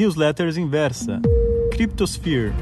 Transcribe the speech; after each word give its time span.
Newsletters 0.00 0.56
Inversa, 0.56 1.20
Cryptosphere. 1.70 2.54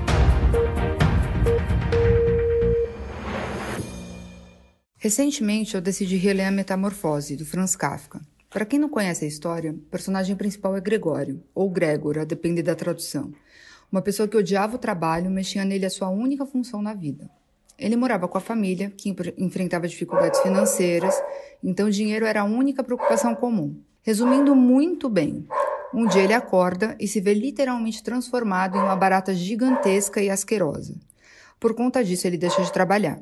Recentemente 4.96 5.76
eu 5.76 5.80
decidi 5.80 6.16
reler 6.16 6.48
a 6.48 6.50
Metamorfose, 6.50 7.36
do 7.36 7.46
Franz 7.46 7.76
Kafka. 7.76 8.20
Para 8.50 8.66
quem 8.66 8.80
não 8.80 8.88
conhece 8.88 9.24
a 9.24 9.28
história, 9.28 9.70
o 9.70 9.78
personagem 9.78 10.34
principal 10.34 10.76
é 10.76 10.80
Gregório, 10.80 11.40
ou 11.54 11.70
Gregor, 11.70 12.18
a 12.18 12.24
depender 12.24 12.64
da 12.64 12.74
tradução. 12.74 13.32
Uma 13.92 14.02
pessoa 14.02 14.26
que 14.26 14.36
odiava 14.36 14.74
o 14.74 14.80
trabalho, 14.80 15.30
tinha 15.44 15.64
nele 15.64 15.86
a 15.86 15.90
sua 15.90 16.08
única 16.08 16.44
função 16.44 16.82
na 16.82 16.92
vida. 16.92 17.30
Ele 17.78 17.94
morava 17.94 18.26
com 18.26 18.36
a 18.36 18.40
família, 18.40 18.90
que 18.90 19.14
enfrentava 19.38 19.86
dificuldades 19.86 20.40
financeiras, 20.40 21.14
então 21.62 21.88
dinheiro 21.88 22.26
era 22.26 22.40
a 22.40 22.44
única 22.44 22.82
preocupação 22.82 23.32
comum. 23.36 23.80
Resumindo 24.02 24.56
muito 24.56 25.08
bem, 25.08 25.46
um 25.92 26.06
dia 26.06 26.22
ele 26.22 26.34
acorda 26.34 26.96
e 27.00 27.08
se 27.08 27.20
vê 27.20 27.32
literalmente 27.32 28.02
transformado 28.02 28.76
em 28.76 28.80
uma 28.80 28.96
barata 28.96 29.34
gigantesca 29.34 30.22
e 30.22 30.28
asquerosa. 30.28 30.94
Por 31.58 31.74
conta 31.74 32.04
disso, 32.04 32.26
ele 32.26 32.36
deixa 32.36 32.62
de 32.62 32.72
trabalhar. 32.72 33.20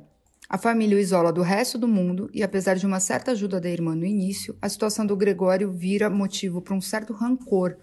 A 0.49 0.59
família 0.59 0.97
o 0.97 1.01
isola 1.01 1.33
do 1.33 1.43
resto 1.43 1.79
do 1.79 1.89
mundo 1.89 2.31
e, 2.33 2.43
apesar 2.43 2.75
de 2.75 2.87
uma 2.87 3.01
certa 3.01 3.33
ajuda 3.33 3.61
da 3.61 3.69
irmã 3.69 3.95
no 3.95 4.05
início, 4.05 4.57
a 4.61 4.69
situação 4.69 5.05
do 5.05 5.17
Gregório 5.17 5.73
vira 5.73 6.09
motivo 6.11 6.61
para 6.61 6.75
um 6.75 6.81
certo 6.81 7.13
rancor 7.13 7.77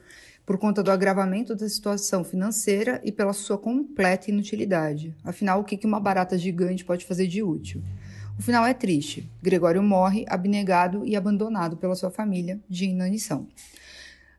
por 0.45 0.57
conta 0.57 0.83
do 0.83 0.91
agravamento 0.91 1.55
da 1.55 1.67
situação 1.67 2.23
financeira 2.23 3.01
e 3.03 3.11
pela 3.11 3.33
sua 3.33 3.57
completa 3.57 4.29
inutilidade. 4.29 5.15
Afinal, 5.23 5.61
o 5.61 5.63
que 5.63 5.87
uma 5.87 5.99
barata 5.99 6.37
gigante 6.37 6.83
pode 6.83 7.05
fazer 7.05 7.27
de 7.27 7.41
útil? 7.41 7.81
O 8.37 8.41
final 8.41 8.65
é 8.65 8.73
triste. 8.73 9.29
Gregório 9.41 9.81
morre 9.81 10.25
abnegado 10.27 11.05
e 11.05 11.15
abandonado 11.15 11.77
pela 11.77 11.95
sua 11.95 12.09
família 12.09 12.59
de 12.69 12.85
inanição. 12.85 13.47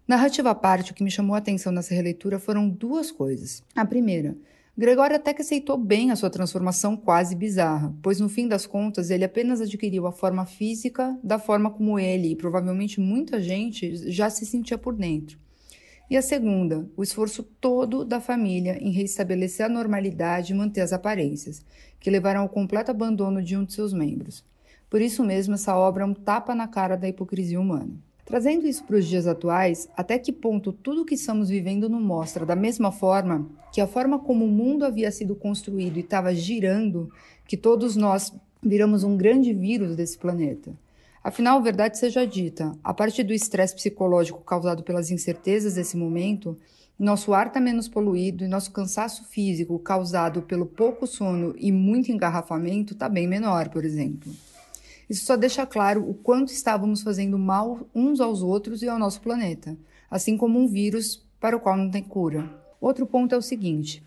Narrativa 0.07 0.51
à 0.51 0.55
parte, 0.55 0.93
o 0.93 0.95
que 0.95 1.03
me 1.03 1.11
chamou 1.11 1.35
a 1.35 1.39
atenção 1.39 1.73
nessa 1.73 1.95
releitura 1.95 2.39
foram 2.39 2.69
duas 2.69 3.11
coisas. 3.11 3.63
A 3.75 3.87
primeira, 3.87 4.37
Gregório 4.77 5.15
até 5.15 5.33
que 5.33 5.41
aceitou 5.41 5.79
bem 5.79 6.11
a 6.11 6.17
sua 6.17 6.29
transformação 6.29 6.97
quase 6.97 7.37
bizarra, 7.37 7.95
pois 8.03 8.19
no 8.19 8.29
fim 8.29 8.49
das 8.49 8.67
contas 8.67 9.09
ele 9.09 9.25
apenas 9.25 9.61
adquiriu 9.61 10.05
a 10.05 10.13
forma 10.13 10.45
física 10.45 11.17
da 11.23 11.39
forma 11.39 11.71
como 11.71 11.97
ele 11.97 12.33
e 12.33 12.37
provavelmente 12.37 13.01
muita 13.01 13.41
gente 13.41 14.11
já 14.11 14.29
se 14.29 14.45
sentia 14.45 14.77
por 14.77 14.95
dentro. 14.95 15.39
E 16.11 16.17
a 16.17 16.23
segunda, 16.23 16.87
o 16.97 17.05
esforço 17.05 17.43
todo 17.43 18.05
da 18.05 18.21
família 18.21 18.77
em 18.81 18.91
reestabelecer 18.91 19.65
a 19.65 19.71
normalidade 19.71 20.53
e 20.53 20.57
manter 20.57 20.81
as 20.81 20.93
aparências, 20.93 21.65
que 21.99 22.11
levaram 22.11 22.41
ao 22.41 22.49
completo 22.49 22.91
abandono 22.91 23.41
de 23.41 23.57
um 23.57 23.65
de 23.65 23.73
seus 23.73 23.93
membros. 23.93 24.45
Por 24.91 25.01
isso 25.01 25.25
mesmo, 25.25 25.55
essa 25.55 25.75
obra 25.77 26.03
é 26.03 26.07
um 26.07 26.15
tapa 26.15 26.55
na 26.55 26.69
cara 26.69 26.97
da 26.97 27.09
hipocrisia 27.09 27.61
humana. 27.61 27.95
Trazendo 28.25 28.67
isso 28.67 28.85
para 28.85 28.97
os 28.97 29.07
dias 29.07 29.27
atuais, 29.27 29.89
até 29.95 30.19
que 30.19 30.33
ponto 30.33 30.73
tudo 30.73 31.03
o 31.03 31.05
que 31.05 31.15
estamos 31.15 31.51
vivendo 31.51 31.89
não 31.91 32.01
mostra 32.01 32.47
da 32.47 32.57
mesma 32.57 32.91
forma 32.91 33.47
que 33.71 33.81
a 33.81 33.87
forma 33.87 34.19
como 34.19 34.45
o 34.45 34.51
mundo 34.51 34.85
havia 34.85 35.11
sido 35.11 35.35
construído 35.35 35.97
e 35.97 36.01
estava 36.01 36.35
girando, 36.35 37.11
que 37.47 37.57
todos 37.57 37.97
nós 37.97 38.33
viramos 38.63 39.05
um 39.05 39.17
grande 39.17 39.53
vírus 39.53 39.95
desse 39.95 40.17
planeta. 40.17 40.73
Afinal, 41.23 41.63
verdade 41.63 41.99
seja 41.99 42.27
dita, 42.27 42.73
a 42.83 42.95
partir 42.95 43.25
do 43.25 43.33
estresse 43.33 43.75
psicológico 43.75 44.41
causado 44.43 44.83
pelas 44.83 45.11
incertezas 45.11 45.75
desse 45.75 45.97
momento, 45.97 46.57
nosso 46.99 47.35
ar 47.35 47.49
está 47.49 47.61
menos 47.61 47.89
poluído 47.89 48.45
e 48.45 48.49
nosso 48.49 48.71
cansaço 48.71 49.25
físico 49.25 49.79
causado 49.79 50.43
pelo 50.43 50.65
pouco 50.65 51.07
sono 51.07 51.55
e 51.59 51.73
muito 51.73 52.13
engarrafamento 52.13 52.95
está 52.95 53.09
bem 53.09 53.27
menor, 53.27 53.69
por 53.69 53.85
exemplo. 53.85 54.33
Isso 55.09 55.25
só 55.25 55.37
deixa 55.37 55.67
claro 55.67 56.09
o 56.09 56.15
quanto 56.15 56.53
estávamos 56.53 57.03
fazendo 57.03 57.39
mal 57.39 57.87
uns 57.95 58.21
aos 58.21 58.43
outros 58.43 58.83
e 58.83 58.89
ao 58.89 58.99
nosso 58.99 59.21
planeta, 59.21 59.77
assim 60.11 60.37
como 60.37 60.59
um 60.59 60.67
vírus 60.67 61.25
para 61.41 61.57
o 61.57 61.61
qual 61.61 61.77
não 61.77 61.91
tem 61.91 62.03
cura. 62.03 62.49
Outro 62.81 63.07
ponto 63.07 63.35
é 63.35 63.39
o 63.39 63.43
seguinte: 63.43 64.03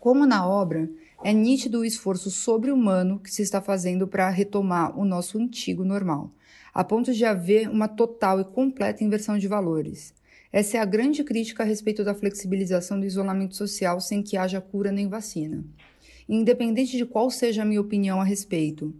como 0.00 0.26
na 0.26 0.46
obra, 0.46 0.88
é 1.24 1.32
nítido 1.32 1.80
o 1.80 1.84
esforço 1.84 2.30
sobre-humano 2.30 3.18
que 3.18 3.30
se 3.30 3.42
está 3.42 3.60
fazendo 3.60 4.06
para 4.06 4.28
retomar 4.30 4.98
o 4.98 5.04
nosso 5.04 5.38
antigo 5.38 5.84
normal 5.84 6.30
a 6.78 6.84
ponto 6.84 7.12
de 7.12 7.24
haver 7.24 7.68
uma 7.68 7.88
total 7.88 8.40
e 8.40 8.44
completa 8.44 9.02
inversão 9.02 9.36
de 9.36 9.48
valores. 9.48 10.14
Essa 10.52 10.76
é 10.76 10.80
a 10.80 10.84
grande 10.84 11.24
crítica 11.24 11.64
a 11.64 11.66
respeito 11.66 12.04
da 12.04 12.14
flexibilização 12.14 13.00
do 13.00 13.04
isolamento 13.04 13.56
social 13.56 14.00
sem 14.00 14.22
que 14.22 14.36
haja 14.36 14.60
cura 14.60 14.92
nem 14.92 15.08
vacina. 15.08 15.64
Independente 16.28 16.96
de 16.96 17.04
qual 17.04 17.32
seja 17.32 17.62
a 17.62 17.64
minha 17.64 17.80
opinião 17.80 18.20
a 18.20 18.24
respeito, 18.24 18.94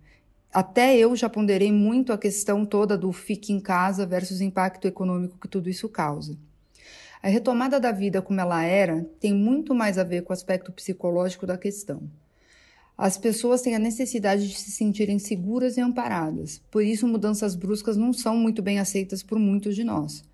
até 0.59 0.97
eu 0.99 1.15
já 1.15 1.29
ponderei 1.29 1.71
muito 1.71 2.13
a 2.13 2.19
questão 2.19 2.67
toda 2.67 2.99
do 2.99 3.13
fique 3.13 3.53
em 3.53 3.61
casa 3.61 4.05
versus 4.05 4.41
impacto 4.41 4.89
econômico 4.89 5.39
que 5.39 5.47
tudo 5.47 5.71
isso 5.71 5.89
causa. 5.89 6.37
A 7.23 7.29
retomada 7.29 7.79
da 7.79 7.93
vida 7.93 8.21
como 8.21 8.41
ela 8.41 8.65
era 8.65 9.07
tem 9.21 9.33
muito 9.33 9.73
mais 9.73 9.99
a 9.99 10.03
ver 10.03 10.23
com 10.23 10.33
o 10.33 10.35
aspecto 10.35 10.73
psicológico 10.73 11.47
da 11.47 11.57
questão. 11.57 12.03
As 12.97 13.17
pessoas 13.17 13.63
têm 13.63 13.77
a 13.77 13.79
necessidade 13.79 14.49
de 14.49 14.57
se 14.57 14.73
sentirem 14.73 15.21
seguras 15.21 15.77
e 15.77 15.81
amparadas, 15.81 16.61
por 16.73 16.83
isso 16.83 17.07
mudanças 17.07 17.55
bruscas 17.55 17.97
não 17.97 18.13
são 18.13 18.37
muito 18.37 18.61
bem 18.61 18.81
aceitas 18.81 19.23
por 19.23 19.39
muitos 19.39 19.77
de 19.77 19.85
nós. 19.85 20.25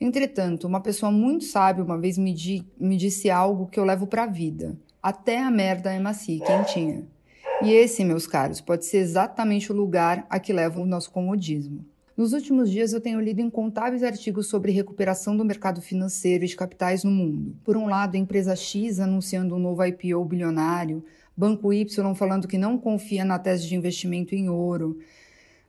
Entretanto, 0.00 0.68
uma 0.68 0.80
pessoa 0.80 1.10
muito 1.10 1.44
sábia 1.44 1.82
uma 1.82 1.98
vez 1.98 2.16
me, 2.16 2.32
di 2.32 2.64
me 2.78 2.96
disse 2.96 3.30
algo 3.30 3.66
que 3.66 3.80
eu 3.80 3.84
levo 3.84 4.06
para 4.06 4.22
a 4.22 4.28
vida: 4.28 4.78
até 5.02 5.42
a 5.42 5.50
merda 5.50 5.92
é 5.92 5.98
macia 5.98 6.36
e 6.36 6.40
quentinha. 6.40 7.15
E 7.62 7.72
esse, 7.72 8.04
meus 8.04 8.26
caros, 8.26 8.60
pode 8.60 8.84
ser 8.84 8.98
exatamente 8.98 9.72
o 9.72 9.74
lugar 9.74 10.26
a 10.28 10.38
que 10.38 10.52
leva 10.52 10.80
o 10.80 10.86
nosso 10.86 11.10
comodismo. 11.10 11.84
Nos 12.16 12.32
últimos 12.32 12.70
dias 12.70 12.92
eu 12.92 13.00
tenho 13.00 13.20
lido 13.20 13.40
incontáveis 13.40 14.02
artigos 14.02 14.46
sobre 14.46 14.72
recuperação 14.72 15.36
do 15.36 15.44
mercado 15.44 15.82
financeiro 15.82 16.44
e 16.44 16.48
de 16.48 16.56
capitais 16.56 17.04
no 17.04 17.10
mundo. 17.10 17.54
Por 17.62 17.76
um 17.76 17.86
lado, 17.88 18.14
a 18.14 18.18
empresa 18.18 18.56
X 18.56 19.00
anunciando 19.00 19.54
um 19.54 19.58
novo 19.58 19.84
IPO 19.84 20.24
bilionário, 20.24 21.04
Banco 21.36 21.72
Y 21.72 22.14
falando 22.14 22.48
que 22.48 22.56
não 22.56 22.78
confia 22.78 23.24
na 23.24 23.38
tese 23.38 23.68
de 23.68 23.74
investimento 23.74 24.34
em 24.34 24.48
ouro. 24.48 24.98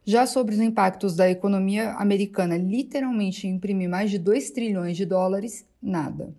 Já 0.06 0.26
sobre 0.26 0.56
os 0.56 0.62
impactos 0.62 1.18
da 1.18 1.30
economia 1.30 1.92
americana 1.94 2.56
literalmente 2.56 3.46
imprimir 3.46 3.90
mais 3.90 4.10
de 4.10 4.18
2 4.18 4.52
trilhões 4.52 4.96
de 4.96 5.06
dólares, 5.06 5.66
nada. 5.82 6.34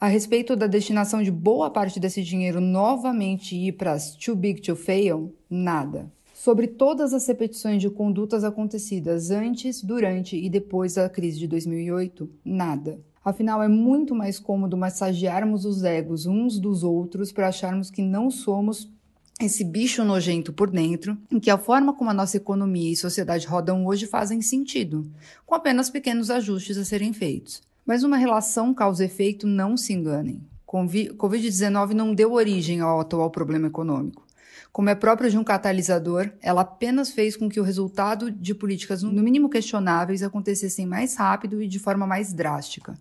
A 0.00 0.08
respeito 0.08 0.56
da 0.56 0.66
destinação 0.66 1.22
de 1.22 1.30
boa 1.30 1.70
parte 1.70 2.00
desse 2.00 2.22
dinheiro 2.22 2.60
novamente 2.60 3.56
ir 3.56 3.72
para 3.72 3.92
as 3.92 4.14
too 4.16 4.34
big 4.34 4.60
to 4.60 4.74
fail, 4.74 5.32
nada. 5.48 6.12
Sobre 6.34 6.66
todas 6.66 7.14
as 7.14 7.26
repetições 7.26 7.80
de 7.80 7.88
condutas 7.88 8.44
acontecidas 8.44 9.30
antes, 9.30 9.82
durante 9.82 10.36
e 10.36 10.50
depois 10.50 10.94
da 10.94 11.08
crise 11.08 11.38
de 11.38 11.46
2008, 11.46 12.28
nada. 12.44 13.00
Afinal, 13.24 13.62
é 13.62 13.68
muito 13.68 14.14
mais 14.14 14.38
cômodo 14.38 14.76
massagearmos 14.76 15.64
os 15.64 15.84
egos 15.84 16.26
uns 16.26 16.58
dos 16.58 16.82
outros 16.82 17.32
para 17.32 17.48
acharmos 17.48 17.90
que 17.90 18.02
não 18.02 18.30
somos 18.30 18.92
esse 19.40 19.64
bicho 19.64 20.04
nojento 20.04 20.52
por 20.52 20.70
dentro, 20.70 21.16
em 21.30 21.40
que 21.40 21.50
a 21.50 21.58
forma 21.58 21.92
como 21.92 22.10
a 22.10 22.14
nossa 22.14 22.36
economia 22.36 22.92
e 22.92 22.96
sociedade 22.96 23.46
rodam 23.46 23.86
hoje 23.86 24.06
fazem 24.06 24.40
sentido, 24.42 25.10
com 25.46 25.54
apenas 25.54 25.90
pequenos 25.90 26.30
ajustes 26.30 26.76
a 26.76 26.84
serem 26.84 27.12
feitos. 27.12 27.62
Mas 27.84 28.02
uma 28.02 28.16
relação 28.16 28.72
causa-efeito, 28.72 29.46
não 29.46 29.76
se 29.76 29.92
enganem. 29.92 30.40
Covid-19 30.66 31.90
não 31.90 32.14
deu 32.14 32.32
origem 32.32 32.80
ao 32.80 33.00
atual 33.00 33.30
problema 33.30 33.68
econômico. 33.68 34.24
Como 34.72 34.90
é 34.90 34.94
próprio 34.94 35.30
de 35.30 35.38
um 35.38 35.44
catalisador, 35.44 36.32
ela 36.42 36.62
apenas 36.62 37.10
fez 37.10 37.36
com 37.36 37.48
que 37.48 37.60
o 37.60 37.62
resultado 37.62 38.28
de 38.28 38.52
políticas 38.52 39.04
no 39.04 39.22
mínimo 39.22 39.48
questionáveis 39.48 40.20
acontecessem 40.20 40.84
mais 40.84 41.14
rápido 41.14 41.62
e 41.62 41.68
de 41.68 41.78
forma 41.78 42.06
mais 42.08 42.32
drástica. 42.32 42.98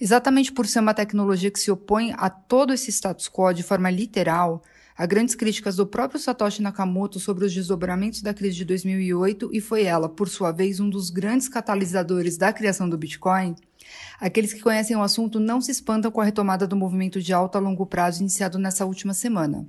Exatamente 0.00 0.50
por 0.50 0.66
ser 0.66 0.80
uma 0.80 0.94
tecnologia 0.94 1.50
que 1.50 1.60
se 1.60 1.70
opõe 1.70 2.12
a 2.16 2.28
todo 2.28 2.72
esse 2.72 2.90
status 2.90 3.28
quo 3.28 3.52
de 3.52 3.62
forma 3.62 3.88
literal, 3.88 4.62
há 5.00 5.06
grandes 5.06 5.34
críticas 5.34 5.76
do 5.76 5.86
próprio 5.86 6.20
Satoshi 6.20 6.60
Nakamoto 6.60 7.18
sobre 7.18 7.46
os 7.46 7.54
desdobramentos 7.54 8.20
da 8.20 8.34
crise 8.34 8.56
de 8.56 8.66
2008 8.66 9.48
e 9.50 9.58
foi 9.58 9.84
ela, 9.84 10.10
por 10.10 10.28
sua 10.28 10.52
vez, 10.52 10.78
um 10.78 10.90
dos 10.90 11.08
grandes 11.08 11.48
catalisadores 11.48 12.36
da 12.36 12.52
criação 12.52 12.86
do 12.86 12.98
Bitcoin. 12.98 13.56
Aqueles 14.20 14.52
que 14.52 14.60
conhecem 14.60 14.94
o 14.94 15.02
assunto 15.02 15.40
não 15.40 15.58
se 15.58 15.70
espantam 15.70 16.10
com 16.10 16.20
a 16.20 16.24
retomada 16.24 16.66
do 16.66 16.76
movimento 16.76 17.18
de 17.18 17.32
alta 17.32 17.56
a 17.56 17.60
longo 17.62 17.86
prazo 17.86 18.20
iniciado 18.20 18.58
nessa 18.58 18.84
última 18.84 19.14
semana. 19.14 19.66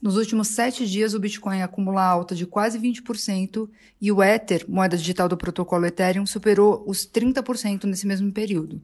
Nos 0.00 0.16
últimos 0.16 0.46
sete 0.46 0.88
dias, 0.88 1.12
o 1.12 1.18
Bitcoin 1.18 1.60
acumula 1.60 2.04
alta 2.04 2.32
de 2.32 2.46
quase 2.46 2.78
20% 2.78 3.68
e 4.00 4.12
o 4.12 4.22
Ether, 4.22 4.64
moeda 4.68 4.96
digital 4.96 5.28
do 5.28 5.36
protocolo 5.36 5.86
Ethereum, 5.86 6.24
superou 6.24 6.84
os 6.86 7.04
30% 7.04 7.82
nesse 7.82 8.06
mesmo 8.06 8.30
período. 8.30 8.80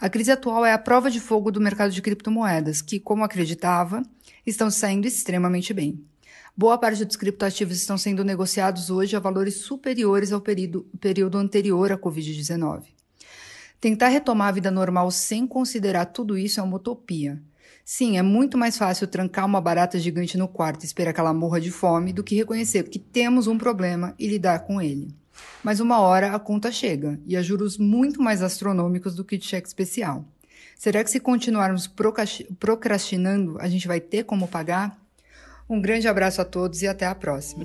A 0.00 0.08
crise 0.08 0.32
atual 0.32 0.64
é 0.64 0.72
a 0.72 0.78
prova 0.78 1.10
de 1.10 1.20
fogo 1.20 1.50
do 1.50 1.60
mercado 1.60 1.92
de 1.92 2.02
criptomoedas, 2.02 2.82
que, 2.82 2.98
como 2.98 3.24
acreditava, 3.24 4.02
estão 4.44 4.70
saindo 4.70 5.06
extremamente 5.06 5.72
bem. 5.72 6.04
Boa 6.56 6.78
parte 6.78 7.04
dos 7.04 7.16
criptoativos 7.16 7.76
estão 7.76 7.98
sendo 7.98 8.24
negociados 8.24 8.90
hoje 8.90 9.16
a 9.16 9.20
valores 9.20 9.56
superiores 9.56 10.32
ao 10.32 10.40
período, 10.40 10.86
período 11.00 11.38
anterior 11.38 11.90
à 11.90 11.98
Covid-19. 11.98 12.84
Tentar 13.80 14.08
retomar 14.08 14.48
a 14.48 14.52
vida 14.52 14.70
normal 14.70 15.10
sem 15.10 15.46
considerar 15.46 16.06
tudo 16.06 16.38
isso 16.38 16.60
é 16.60 16.62
uma 16.62 16.76
utopia. 16.76 17.42
Sim, 17.84 18.16
é 18.16 18.22
muito 18.22 18.56
mais 18.56 18.78
fácil 18.78 19.06
trancar 19.06 19.44
uma 19.44 19.60
barata 19.60 19.98
gigante 19.98 20.38
no 20.38 20.48
quarto 20.48 20.82
e 20.82 20.86
esperar 20.86 21.12
que 21.12 21.20
ela 21.20 21.34
morra 21.34 21.60
de 21.60 21.70
fome 21.70 22.12
do 22.12 22.24
que 22.24 22.34
reconhecer 22.34 22.88
que 22.88 22.98
temos 22.98 23.46
um 23.46 23.58
problema 23.58 24.14
e 24.18 24.26
lidar 24.26 24.60
com 24.60 24.80
ele. 24.80 25.14
Mas 25.62 25.80
uma 25.80 25.98
hora 25.98 26.34
a 26.34 26.38
conta 26.38 26.70
chega, 26.70 27.18
e 27.26 27.36
a 27.36 27.42
juros 27.42 27.78
muito 27.78 28.22
mais 28.22 28.42
astronômicos 28.42 29.14
do 29.14 29.24
que 29.24 29.38
de 29.38 29.46
cheque 29.46 29.68
especial. 29.68 30.24
Será 30.76 31.02
que 31.02 31.10
se 31.10 31.20
continuarmos 31.20 31.90
procrastinando, 32.58 33.56
a 33.60 33.68
gente 33.68 33.88
vai 33.88 34.00
ter 34.00 34.24
como 34.24 34.48
pagar? 34.48 34.98
Um 35.68 35.80
grande 35.80 36.06
abraço 36.06 36.42
a 36.42 36.44
todos 36.44 36.82
e 36.82 36.88
até 36.88 37.06
a 37.06 37.14
próxima. 37.14 37.64